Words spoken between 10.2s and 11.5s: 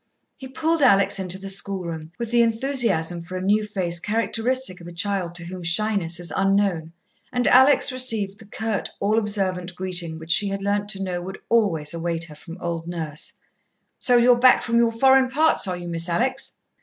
she had learnt to know would